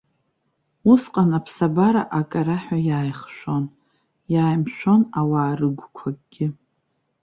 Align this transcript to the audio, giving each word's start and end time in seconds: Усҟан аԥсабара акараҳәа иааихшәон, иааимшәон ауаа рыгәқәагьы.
Усҟан 0.91 1.29
аԥсабара 1.37 2.03
акараҳәа 2.19 2.77
иааихшәон, 2.89 3.65
иааимшәон 4.33 5.01
ауаа 5.19 5.53
рыгәқәагьы. 5.59 6.47